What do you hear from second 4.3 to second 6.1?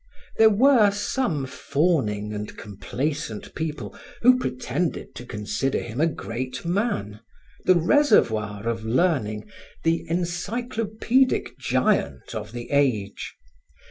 pretended to consider him a